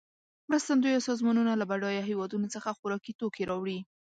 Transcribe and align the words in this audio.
مرستندویه 0.49 1.05
سازمانونه 1.07 1.51
له 1.61 1.65
بډایه 1.71 2.03
هېوادونو 2.09 2.47
څخه 2.55 2.75
خوارکي 2.77 3.11
توکې 3.19 3.43
راوړي. 3.49 3.79